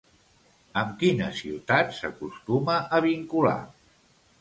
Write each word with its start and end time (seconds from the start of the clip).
Amb 0.81 0.95
quina 1.03 1.27
ciutat 1.41 1.95
s'acostuma 1.99 2.81
a 3.01 3.07
vincular? 3.11 3.59